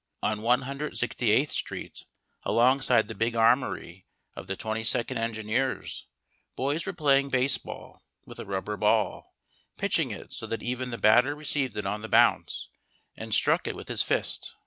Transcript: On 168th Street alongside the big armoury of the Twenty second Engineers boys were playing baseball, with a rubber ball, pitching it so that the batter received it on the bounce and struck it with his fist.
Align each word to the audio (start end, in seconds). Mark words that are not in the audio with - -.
On 0.23 0.39
168th 0.39 1.51
Street 1.51 2.05
alongside 2.41 3.07
the 3.07 3.13
big 3.13 3.35
armoury 3.35 4.07
of 4.35 4.47
the 4.47 4.55
Twenty 4.55 4.83
second 4.83 5.19
Engineers 5.19 6.07
boys 6.55 6.87
were 6.87 6.93
playing 6.93 7.29
baseball, 7.29 8.01
with 8.25 8.39
a 8.39 8.45
rubber 8.47 8.77
ball, 8.77 9.35
pitching 9.77 10.09
it 10.09 10.33
so 10.33 10.47
that 10.47 10.61
the 10.61 10.97
batter 10.99 11.35
received 11.35 11.77
it 11.77 11.85
on 11.85 12.01
the 12.01 12.09
bounce 12.09 12.69
and 13.15 13.31
struck 13.31 13.67
it 13.67 13.75
with 13.75 13.89
his 13.89 14.01
fist. 14.01 14.55